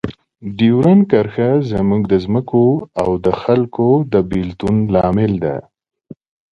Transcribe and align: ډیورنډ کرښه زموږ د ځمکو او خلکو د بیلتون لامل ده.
ډیورنډ 0.57 1.03
کرښه 1.11 1.49
زموږ 1.71 2.01
د 2.07 2.13
ځمکو 2.25 2.65
او 3.01 3.09
خلکو 3.41 3.87
د 4.13 4.15
بیلتون 4.29 4.75
لامل 4.93 5.33
ده. 5.43 5.55